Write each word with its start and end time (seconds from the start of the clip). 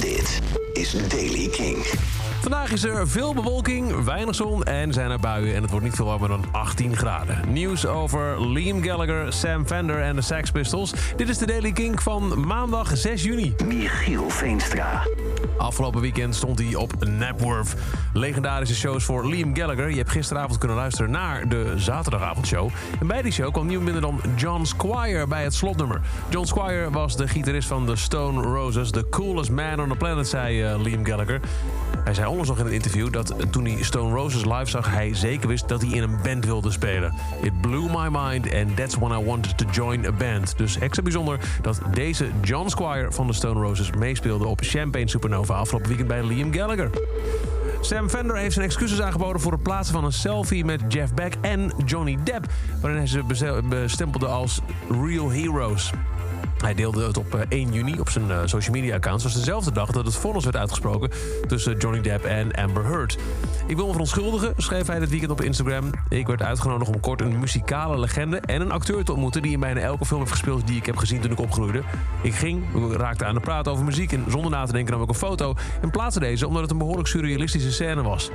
Dit 0.00 0.40
is 0.78 0.94
Daily 1.08 1.48
King. 1.48 1.86
Vandaag 2.40 2.72
is 2.72 2.84
er 2.84 3.08
veel 3.08 3.34
bewolking, 3.34 4.04
weinig 4.04 4.34
zon 4.34 4.64
en 4.64 4.92
zijn 4.92 5.10
er 5.10 5.18
buien. 5.18 5.54
En 5.54 5.62
het 5.62 5.70
wordt 5.70 5.84
niet 5.84 5.94
veel 5.94 6.04
warmer 6.04 6.28
dan 6.28 6.44
18 6.52 6.96
graden. 6.96 7.52
Nieuws 7.52 7.86
over 7.86 8.48
Liam 8.48 8.82
Gallagher, 8.82 9.32
Sam 9.32 9.66
Fender 9.66 10.02
en 10.02 10.16
de 10.16 10.22
Sex 10.22 10.50
Pistols. 10.50 10.92
Dit 11.16 11.28
is 11.28 11.38
de 11.38 11.46
Daily 11.46 11.72
King 11.72 12.02
van 12.02 12.46
maandag 12.46 12.96
6 12.96 13.22
juni. 13.22 13.54
Michiel 13.64 14.30
Veenstra. 14.30 15.02
Afgelopen 15.56 16.00
weekend 16.00 16.34
stond 16.34 16.58
hij 16.58 16.74
op 16.74 17.04
Napworth. 17.04 17.74
Legendarische 18.12 18.74
shows 18.74 19.04
voor 19.04 19.28
Liam 19.28 19.56
Gallagher. 19.56 19.90
Je 19.90 19.96
hebt 19.96 20.10
gisteravond 20.10 20.58
kunnen 20.58 20.76
luisteren 20.76 21.10
naar 21.10 21.48
de 21.48 21.72
zaterdagavondshow. 21.76 22.70
En 23.00 23.06
bij 23.06 23.22
die 23.22 23.32
show 23.32 23.52
kwam 23.52 23.66
niemand 23.66 23.84
minder 23.84 24.02
dan 24.02 24.20
John 24.36 24.64
Squire 24.64 25.26
bij 25.26 25.42
het 25.42 25.54
slotnummer. 25.54 26.00
John 26.28 26.46
Squire 26.46 26.90
was 26.90 27.16
de 27.16 27.28
gitarist 27.28 27.68
van 27.68 27.86
de 27.86 27.96
Stone 27.96 28.42
Roses. 28.42 28.90
The 28.90 29.06
coolest 29.10 29.50
man 29.50 29.80
on 29.80 29.88
the 29.88 29.96
planet, 29.96 30.28
zei 30.28 30.67
uh, 30.68 30.82
Liam 30.82 31.04
Gallagher. 31.04 31.40
Hij 32.04 32.14
zei 32.14 32.26
onlangs 32.26 32.48
nog 32.48 32.58
in 32.58 32.66
een 32.66 32.72
interview 32.72 33.12
dat 33.12 33.34
toen 33.50 33.64
hij 33.64 33.82
Stone 33.82 34.14
Roses 34.14 34.44
live 34.44 34.66
zag... 34.66 34.90
hij 34.90 35.14
zeker 35.14 35.48
wist 35.48 35.68
dat 35.68 35.82
hij 35.82 35.90
in 35.90 36.02
een 36.02 36.18
band 36.22 36.44
wilde 36.44 36.70
spelen. 36.70 37.14
It 37.42 37.60
blew 37.60 37.96
my 37.96 38.08
mind 38.10 38.54
and 38.54 38.76
that's 38.76 38.94
when 38.94 39.20
I 39.20 39.24
wanted 39.24 39.58
to 39.58 39.66
join 39.70 40.06
a 40.06 40.12
band. 40.12 40.54
Dus 40.56 40.78
extra 40.78 41.02
bijzonder 41.02 41.38
dat 41.62 41.80
deze 41.94 42.26
John 42.42 42.68
Squire 42.68 43.12
van 43.12 43.26
de 43.26 43.32
Stone 43.32 43.60
Roses 43.60 43.90
meespeelde 43.90 44.46
op 44.46 44.60
Champagne 44.62 45.08
Supernova 45.08 45.54
afgelopen 45.54 45.88
weekend 45.88 46.08
bij 46.08 46.24
Liam 46.24 46.52
Gallagher. 46.52 46.90
Sam 47.80 48.08
Fender 48.08 48.36
heeft 48.36 48.54
zijn 48.54 48.66
excuses 48.66 49.00
aangeboden 49.00 49.40
voor 49.40 49.52
het 49.52 49.62
plaatsen 49.62 49.94
van 49.94 50.04
een 50.04 50.12
selfie 50.12 50.64
met 50.64 50.80
Jeff 50.88 51.14
Beck 51.14 51.34
en 51.40 51.72
Johnny 51.84 52.18
Depp, 52.24 52.46
waarin 52.80 52.98
hij 52.98 53.08
ze 53.08 53.22
bestempelde 53.68 54.26
als 54.26 54.60
real 54.88 55.30
heroes. 55.30 55.92
Hij 56.58 56.74
deelde 56.74 57.06
het 57.06 57.16
op 57.16 57.46
1 57.48 57.72
juni 57.72 58.00
op 58.00 58.10
zijn 58.10 58.48
social 58.48 58.74
media 58.74 58.94
accounts. 58.94 59.22
Dat 59.22 59.32
was 59.32 59.42
dezelfde 59.42 59.72
dag 59.72 59.90
dat 59.90 60.04
het 60.04 60.14
vonnis 60.14 60.44
werd 60.44 60.56
uitgesproken 60.56 61.10
tussen 61.46 61.76
Johnny 61.76 62.00
Depp 62.00 62.24
en 62.24 62.52
Amber 62.52 62.84
Heard. 62.84 63.18
Ik 63.66 63.76
wil 63.76 63.84
me 63.84 63.90
verontschuldigen, 63.90 64.54
schreef 64.56 64.86
hij 64.86 64.98
dit 64.98 65.10
weekend 65.10 65.30
op 65.30 65.40
Instagram. 65.40 65.90
Ik 66.08 66.26
werd 66.26 66.42
uitgenodigd 66.42 66.90
om 66.90 67.00
kort 67.00 67.20
een 67.20 67.38
muzikale 67.38 67.98
legende 67.98 68.36
en 68.36 68.60
een 68.60 68.70
acteur 68.70 69.04
te 69.04 69.12
ontmoeten... 69.12 69.42
die 69.42 69.52
in 69.52 69.60
bijna 69.60 69.80
elke 69.80 70.04
film 70.04 70.20
heeft 70.20 70.32
gespeeld 70.32 70.66
die 70.66 70.76
ik 70.76 70.86
heb 70.86 70.96
gezien 70.96 71.20
toen 71.20 71.30
ik 71.30 71.40
opgroeide. 71.40 71.82
Ik 72.22 72.34
ging, 72.34 72.72
we 72.72 72.96
raakten 72.96 73.26
aan 73.26 73.34
de 73.34 73.40
praat 73.40 73.68
over 73.68 73.84
muziek 73.84 74.12
en 74.12 74.24
zonder 74.28 74.50
na 74.50 74.64
te 74.64 74.72
denken 74.72 74.92
nam 74.92 75.02
ik 75.02 75.08
een 75.08 75.14
foto... 75.14 75.54
en 75.80 75.90
plaatste 75.90 76.20
deze 76.20 76.46
omdat 76.46 76.62
het 76.62 76.70
een 76.70 76.78
behoorlijk 76.78 77.08
surrealistische 77.08 77.72
scène 77.72 78.02
was. 78.02 78.30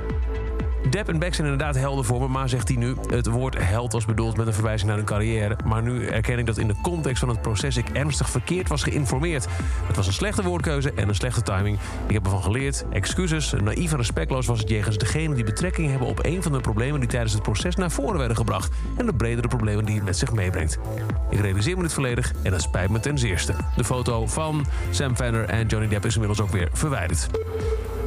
Depp 0.90 1.08
en 1.08 1.18
Beck 1.18 1.34
zijn 1.34 1.48
inderdaad 1.48 1.74
helden 1.74 2.04
voor 2.04 2.20
me, 2.20 2.28
maar 2.28 2.48
zegt 2.48 2.68
hij 2.68 2.76
nu... 2.76 2.94
het 3.06 3.26
woord 3.26 3.56
held 3.58 3.92
was 3.92 4.04
bedoeld 4.04 4.36
met 4.36 4.46
een 4.46 4.52
verwijzing 4.52 4.88
naar 4.88 4.96
hun 4.96 5.06
carrière... 5.06 5.56
maar 5.64 5.82
nu 5.82 6.06
erken 6.06 6.38
ik 6.38 6.46
dat 6.46 6.58
in 6.58 6.68
de 6.68 6.74
context 6.82 7.18
van 7.18 7.28
het 7.28 7.42
proces 7.42 7.76
ik 7.76 7.88
ernstig 7.88 8.30
verkeerd 8.30 8.68
was 8.68 8.82
geïnformeerd. 8.82 9.46
Het 9.86 9.96
was 9.96 10.06
een 10.06 10.12
slechte 10.12 10.42
woordkeuze 10.42 10.92
en 10.92 11.08
een 11.08 11.14
slechte 11.14 11.42
timing. 11.42 11.78
Ik 12.06 12.14
heb 12.14 12.24
ervan 12.24 12.42
geleerd. 12.42 12.84
Excuses, 12.90 13.52
naïef 13.62 13.90
en 13.90 13.96
respectloos 13.96 14.46
was 14.46 14.58
het 14.58 14.68
jegens 14.68 14.98
degene 14.98 15.34
die 15.34 15.44
betrekking 15.44 15.90
hebben... 15.90 16.08
op 16.08 16.24
een 16.24 16.42
van 16.42 16.52
de 16.52 16.60
problemen 16.60 17.00
die 17.00 17.08
tijdens 17.08 17.32
het 17.32 17.42
proces 17.42 17.76
naar 17.76 17.90
voren 17.90 18.18
werden 18.18 18.36
gebracht... 18.36 18.72
en 18.96 19.06
de 19.06 19.14
bredere 19.14 19.48
problemen 19.48 19.84
die 19.84 19.94
het 19.94 20.04
met 20.04 20.18
zich 20.18 20.32
meebrengt. 20.32 20.78
Ik 21.30 21.40
realiseer 21.40 21.76
me 21.76 21.82
dit 21.82 21.92
volledig 21.92 22.32
en 22.42 22.50
dat 22.50 22.62
spijt 22.62 22.90
me 22.90 23.00
ten 23.00 23.18
zeerste. 23.18 23.54
De 23.76 23.84
foto 23.84 24.26
van 24.26 24.66
Sam 24.90 25.16
Fender 25.16 25.44
en 25.44 25.66
Johnny 25.66 25.88
Depp 25.88 26.04
is 26.04 26.14
inmiddels 26.14 26.40
ook 26.40 26.50
weer 26.50 26.68
verwijderd. 26.72 27.28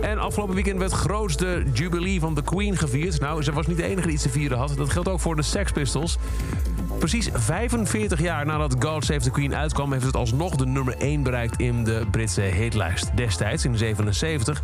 En 0.01 0.17
afgelopen 0.17 0.55
weekend 0.55 0.79
werd 0.79 0.91
het 0.91 0.99
grootste 0.99 1.63
jubilee 1.73 2.19
van 2.19 2.33
The 2.33 2.41
Queen 2.43 2.77
gevierd. 2.77 3.19
Nou, 3.19 3.43
ze 3.43 3.51
was 3.51 3.67
niet 3.67 3.77
de 3.77 3.83
enige 3.83 4.01
die 4.01 4.13
iets 4.13 4.23
te 4.23 4.29
vieren 4.29 4.57
had. 4.57 4.73
Dat 4.77 4.89
geldt 4.89 5.09
ook 5.09 5.19
voor 5.19 5.35
de 5.35 5.41
Sex 5.41 5.71
Pistols. 5.71 6.17
Precies 6.99 7.29
45 7.33 8.21
jaar 8.21 8.45
nadat 8.45 8.75
God 8.79 9.05
Save 9.05 9.19
the 9.19 9.31
Queen 9.31 9.55
uitkwam... 9.55 9.91
heeft 9.91 10.05
het 10.05 10.15
alsnog 10.15 10.55
de 10.55 10.65
nummer 10.65 10.95
1 10.97 11.23
bereikt 11.23 11.59
in 11.59 11.83
de 11.83 12.05
Britse 12.11 12.41
hitlijst. 12.41 13.17
Destijds, 13.17 13.65
in 13.65 13.77
77, 13.77 14.61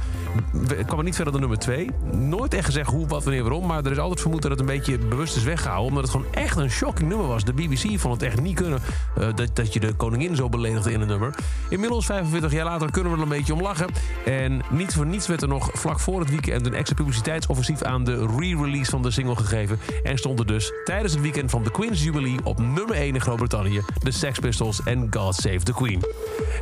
kwam 0.85 0.97
het 0.97 1.03
niet 1.03 1.15
verder 1.15 1.33
dan 1.33 1.41
nummer 1.41 1.59
2. 1.59 1.89
Nooit 2.11 2.53
echt 2.53 2.65
gezegd 2.65 2.89
hoe, 2.89 3.07
wat, 3.07 3.23
wanneer, 3.23 3.41
waarom... 3.41 3.65
maar 3.65 3.85
er 3.85 3.91
is 3.91 3.97
altijd 3.97 4.21
vermoed 4.21 4.41
dat 4.41 4.51
het 4.51 4.59
een 4.59 4.65
beetje 4.65 4.97
bewust 4.97 5.35
is 5.35 5.43
weggehouden... 5.43 5.87
omdat 5.87 6.03
het 6.03 6.11
gewoon 6.11 6.33
echt 6.33 6.57
een 6.57 6.69
shocking 6.69 7.09
nummer 7.09 7.27
was. 7.27 7.43
De 7.43 7.53
BBC 7.53 7.99
vond 7.99 8.13
het 8.13 8.23
echt 8.23 8.41
niet 8.41 8.55
kunnen 8.55 8.79
uh, 9.19 9.27
dat, 9.35 9.55
dat 9.55 9.73
je 9.73 9.79
de 9.79 9.93
koningin 9.93 10.35
zo 10.35 10.49
beledigde 10.49 10.91
in 10.91 11.01
een 11.01 11.07
nummer. 11.07 11.35
Inmiddels, 11.69 12.05
45 12.05 12.51
jaar 12.51 12.65
later, 12.65 12.91
kunnen 12.91 13.11
we 13.11 13.17
er 13.17 13.23
een 13.23 13.29
beetje 13.29 13.53
om 13.53 13.61
lachen. 13.61 13.89
En 14.25 14.61
niet 14.69 14.93
voor 14.93 15.05
niets 15.05 15.27
werd 15.27 15.41
er 15.41 15.47
nog 15.47 15.69
vlak 15.73 15.99
voor 15.99 16.19
het 16.19 16.29
weekend... 16.29 16.65
een 16.65 16.73
extra 16.73 16.95
publiciteitsoffensief 16.95 17.81
aan 17.81 18.03
de 18.03 18.25
re-release 18.37 18.91
van 18.91 19.01
de 19.01 19.11
single 19.11 19.35
gegeven... 19.35 19.79
en 20.03 20.17
stond 20.17 20.39
er 20.39 20.45
dus 20.45 20.71
tijdens 20.83 21.13
het 21.13 21.21
weekend 21.21 21.49
van 21.51 21.63
The 21.63 21.71
Queen's 21.71 22.03
Jubilee 22.03 22.22
op 22.43 22.59
nummer 22.59 22.95
1 22.95 23.13
in 23.13 23.21
Groot-Brittannië. 23.21 23.81
De 23.99 24.11
Sex 24.11 24.39
Pistols 24.39 24.83
en 24.83 25.07
God 25.09 25.35
Save 25.35 25.59
the 25.59 25.73
Queen. 25.73 26.05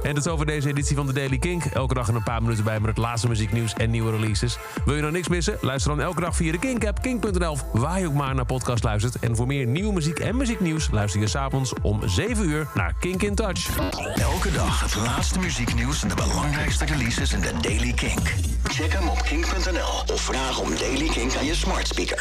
En 0.04 0.14
dat 0.14 0.26
is 0.26 0.32
over 0.32 0.46
deze 0.46 0.70
editie 0.70 0.96
van 0.96 1.06
de 1.06 1.14
Daily 1.14 1.38
Kink. 1.38 1.66
Elke 1.66 1.94
dag 1.94 2.08
een 2.08 2.24
paar 2.24 2.42
minuten 2.42 2.64
bij 2.64 2.80
met 2.80 2.90
het 2.90 2.98
laatste 2.98 3.28
muzieknieuws 3.28 3.74
en 3.74 3.90
nieuwe 3.90 4.12
releases. 4.12 4.58
Wil 4.86 4.96
je 4.96 5.02
nou 5.02 5.14
niks 5.14 5.28
missen? 5.28 5.58
Luister 5.62 5.96
dan 5.96 6.06
elke 6.06 6.22
dag 6.22 6.36
via 6.36 6.52
de 6.52 6.60
Kink-app, 6.60 7.02
kink.nl... 7.02 7.58
waar 7.74 8.00
je 8.00 8.08
ook 8.08 8.14
maar 8.14 8.36
naar 8.36 8.46
podcast 8.46 8.84
luistert. 8.84 9.20
En 9.20 9.36
voor 9.36 9.48
meer 9.48 9.66
nieuwe 9.66 9.94
muziek 9.94 10.20
en 10.20 10.38
muzieknieuws... 10.38 10.90
luister 10.92 11.22
je 11.22 11.28
s'avonds 11.28 11.74
om 11.82 12.00
7 12.06 12.50
uur 12.50 12.68
naar 12.74 12.96
Kink 13.00 13.22
in 13.22 13.36
Touch. 13.36 13.78
Elke 14.16 14.52
dag 14.52 14.82
het 14.82 14.96
laatste 14.96 15.40
muzieknieuws 15.40 16.02
en 16.02 16.08
de 16.08 16.16
belangrijkste 16.16 16.86
releases 16.86 17.34
in 17.34 17.42
de 17.42 17.52
Daily 17.62 17.94
Kink. 17.94 18.34
Check 18.64 18.94
hem 18.94 19.08
op 19.08 19.22
kink.nl 19.22 20.14
of 20.14 20.22
vraag 20.22 20.60
om 20.60 20.76
Daily 20.76 21.08
Kink 21.08 21.36
aan 21.36 21.46
je 21.46 21.56
smart 21.56 21.88
speaker. 21.88 22.20